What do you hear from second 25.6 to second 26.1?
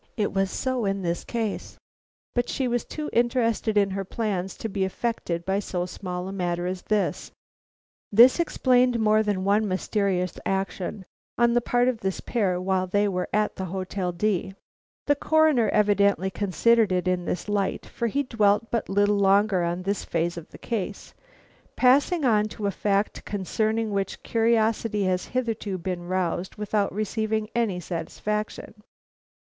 been